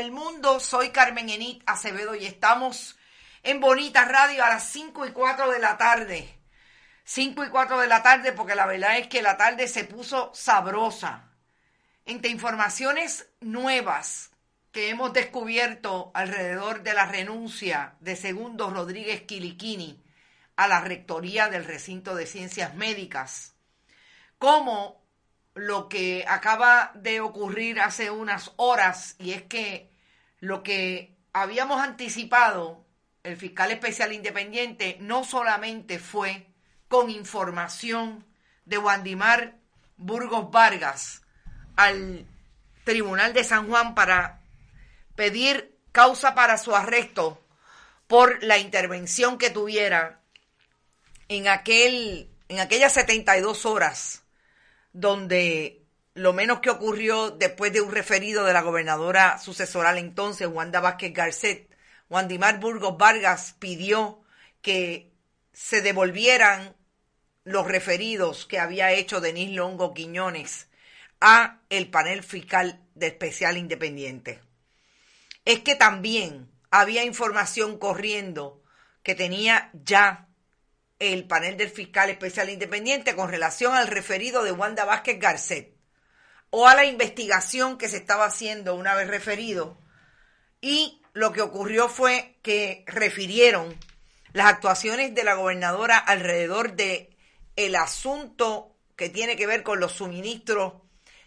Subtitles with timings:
[0.00, 0.60] Rico y el mundo.
[0.60, 2.96] Soy Carmen Enit Acevedo y estamos
[3.42, 6.38] en Bonita Radio a las 5 y 4 de la tarde.
[7.04, 10.30] 5 y 4 de la tarde porque la verdad es que la tarde se puso
[10.34, 11.30] sabrosa.
[12.06, 14.30] Entre informaciones nuevas
[14.72, 20.02] que hemos descubierto alrededor de la renuncia de Segundo Rodríguez Quiliquini
[20.56, 23.54] a la rectoría del recinto de ciencias médicas,
[24.38, 25.00] como
[25.54, 29.89] lo que acaba de ocurrir hace unas horas y es que
[30.40, 32.84] lo que habíamos anticipado
[33.22, 36.46] el fiscal especial independiente no solamente fue
[36.88, 38.24] con información
[38.64, 39.58] de Wandimar
[39.96, 41.22] Burgos Vargas
[41.76, 42.26] al
[42.84, 44.40] Tribunal de San Juan para
[45.14, 47.42] pedir causa para su arresto
[48.06, 50.20] por la intervención que tuviera
[51.28, 54.24] en aquel en aquellas 72 horas
[54.92, 55.79] donde
[56.14, 61.12] lo menos que ocurrió después de un referido de la gobernadora sucesoral entonces, Wanda Vázquez
[61.12, 61.70] Garcet,
[62.08, 64.22] Wandimar Burgos Vargas pidió
[64.62, 65.12] que
[65.52, 66.74] se devolvieran
[67.44, 70.68] los referidos que había hecho Denis Longo Quiñones
[71.20, 74.40] a el panel fiscal de especial independiente.
[75.44, 78.62] Es que también había información corriendo
[79.02, 80.28] que tenía ya
[80.98, 85.79] el panel del fiscal especial independiente con relación al referido de Wanda Vázquez Garcet
[86.50, 89.78] o a la investigación que se estaba haciendo una vez referido.
[90.60, 93.76] Y lo que ocurrió fue que refirieron
[94.32, 97.16] las actuaciones de la gobernadora alrededor de
[97.56, 100.74] el asunto que tiene que ver con los suministros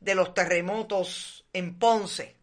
[0.00, 2.36] de los terremotos en Ponce,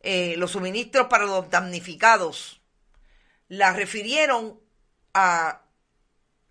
[0.00, 2.60] eh, los suministros para los damnificados,
[3.48, 4.60] la refirieron
[5.14, 5.62] a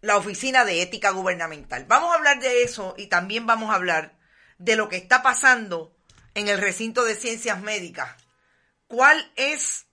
[0.02, 1.86] la Oficina de Ética Gubernamental.
[1.86, 4.16] Vamos a hablar de eso y también vamos a hablar
[4.64, 5.94] de lo que está pasando
[6.36, 8.16] en el recinto de ciencias médicas.
[8.88, 9.88] ¿Cuál es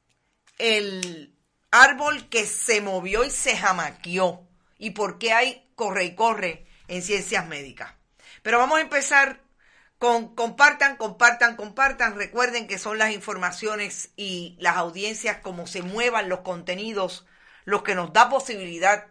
[0.58, 1.36] el
[1.72, 4.48] árbol que se movió y se jamaqueó?
[4.78, 7.94] ¿Y por qué hay corre y corre en ciencias médicas?
[8.42, 9.42] Pero vamos a empezar
[9.98, 12.14] con compartan, compartan, compartan.
[12.14, 17.26] Recuerden que son las informaciones y las audiencias, como se muevan los contenidos
[17.64, 19.08] lo que nos da posibilidad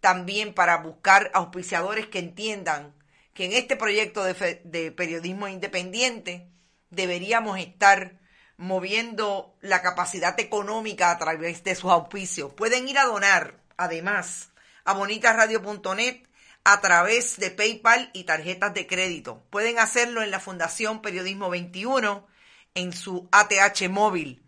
[0.00, 2.94] también para buscar auspiciadores que entiendan
[3.34, 6.48] que en este proyecto de, de, periodismo independiente
[6.90, 8.18] deberíamos estar
[8.56, 12.52] moviendo la capacidad económica a través de sus auspicios.
[12.52, 14.50] Pueden ir a donar, además,
[14.84, 16.22] a bonitasradio.net
[16.64, 19.44] a través de PayPal y tarjetas de crédito.
[19.50, 22.26] Pueden hacerlo en la Fundación Periodismo 21
[22.74, 24.42] en su ATH móvil.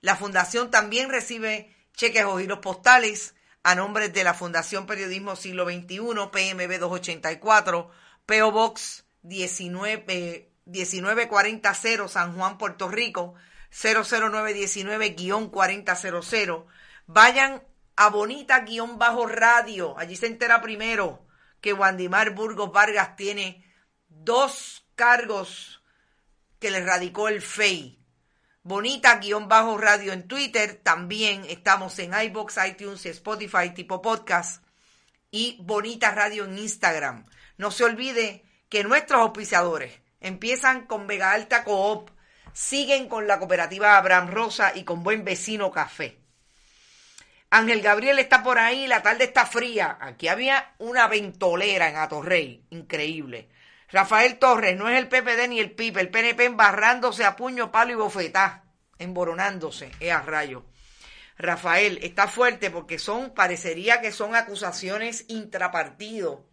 [0.00, 3.34] La fundación también recibe cheques o giros postales
[3.64, 5.98] a nombre de la Fundación Periodismo Siglo XXI,
[6.30, 7.90] PMB 284,
[8.26, 13.34] PO Box 19, 19400 San Juan, Puerto Rico,
[13.72, 16.66] 00919-4000.
[17.06, 17.62] Vayan
[17.96, 21.26] a Bonita-Radio, allí se entera primero
[21.60, 23.64] que Wandimar Burgos Vargas tiene
[24.08, 25.82] dos cargos
[26.58, 28.02] que le radicó el FEI.
[28.62, 34.64] Bonita-radio en Twitter, también estamos en iBox, iTunes, Spotify tipo podcast
[35.30, 37.24] y Bonita Radio en Instagram.
[37.58, 42.10] No se olvide que nuestros auspiciadores empiezan con Vega Alta Coop,
[42.52, 46.18] siguen con la cooperativa Abraham Rosa y con Buen Vecino Café.
[47.50, 49.98] Ángel Gabriel está por ahí, la tarde está fría.
[50.00, 53.48] Aquí había una ventolera en Atorrey, increíble.
[53.88, 57.92] Rafael Torres, no es el PPD ni el PIP, el PNP embarrándose a puño, palo
[57.92, 58.64] y bofetá,
[58.98, 60.66] emboronándose, es a rayo.
[61.38, 66.48] Rafael, está fuerte porque son, parecería que son acusaciones intrapartido,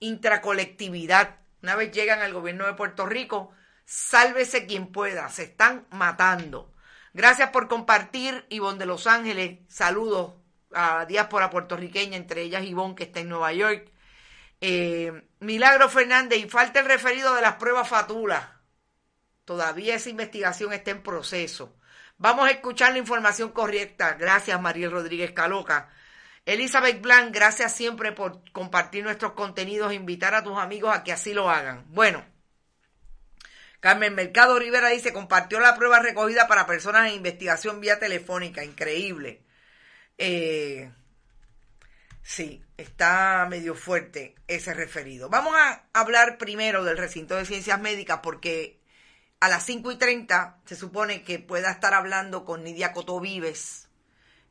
[0.00, 1.36] intracolectividad.
[1.62, 3.52] Una vez llegan al gobierno de Puerto Rico,
[3.84, 6.74] sálvese quien pueda, se están matando.
[7.12, 9.58] Gracias por compartir, Ivonne de Los Ángeles.
[9.68, 10.34] Saludos
[10.72, 13.90] a diáspora puertorriqueña, entre ellas Ivonne, que está en Nueva York.
[14.60, 18.60] Eh, Milagro Fernández, y falta el referido de las pruebas Fatula.
[19.44, 21.76] Todavía esa investigación está en proceso.
[22.18, 24.14] Vamos a escuchar la información correcta.
[24.14, 25.90] Gracias, Mariel Rodríguez Caloca.
[26.50, 31.12] Elizabeth Blanc, gracias siempre por compartir nuestros contenidos e invitar a tus amigos a que
[31.12, 31.84] así lo hagan.
[31.90, 32.24] Bueno,
[33.78, 38.64] Carmen Mercado Rivera dice, compartió la prueba recogida para personas en investigación vía telefónica.
[38.64, 39.44] Increíble.
[40.18, 40.90] Eh,
[42.20, 45.28] sí, está medio fuerte ese referido.
[45.28, 48.80] Vamos a hablar primero del recinto de ciencias médicas porque
[49.38, 53.89] a las 5 y 30 se supone que pueda estar hablando con Nidia Cotovives,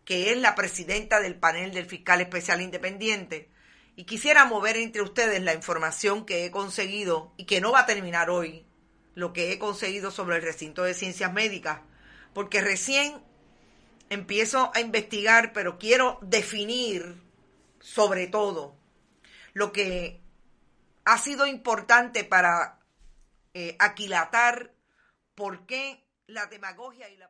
[0.09, 3.47] que es la presidenta del panel del fiscal especial independiente.
[3.95, 7.85] Y quisiera mover entre ustedes la información que he conseguido y que no va a
[7.85, 8.65] terminar hoy,
[9.13, 11.81] lo que he conseguido sobre el recinto de ciencias médicas,
[12.33, 13.21] porque recién
[14.09, 17.21] empiezo a investigar, pero quiero definir
[17.79, 18.75] sobre todo
[19.53, 20.23] lo que
[21.05, 22.79] ha sido importante para
[23.53, 24.73] eh, aquilatar
[25.35, 27.29] por qué la demagogia y la...